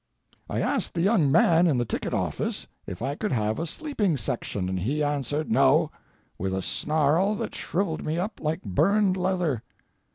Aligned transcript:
I 0.49 0.61
asked 0.61 0.95
the 0.95 1.01
young 1.01 1.31
man 1.31 1.67
in 1.67 1.77
the 1.77 1.85
ticket 1.85 2.11
office 2.11 2.65
if 2.87 3.03
I 3.03 3.13
could 3.13 3.31
have 3.31 3.59
a 3.59 3.67
sleeping 3.67 4.17
section, 4.17 4.67
and 4.67 4.79
he 4.79 5.03
answered 5.03 5.51
"No," 5.51 5.91
with 6.39 6.55
a 6.55 6.63
snarl 6.63 7.35
that 7.35 7.53
shrivelled 7.53 8.03
me 8.03 8.17
up 8.17 8.39
like 8.41 8.63
burned 8.63 9.15
leather. 9.15 9.61